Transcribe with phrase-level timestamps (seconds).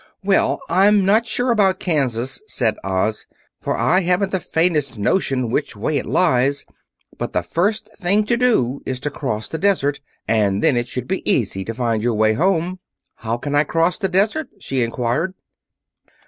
[0.23, 3.27] "Well, I'm not sure about Kansas," said Oz,
[3.59, 6.65] "for I haven't the faintest notion which way it lies.
[7.19, 11.07] But the first thing to do is to cross the desert, and then it should
[11.07, 12.79] be easy to find your way home."
[13.17, 15.35] "How can I cross the desert?" she inquired.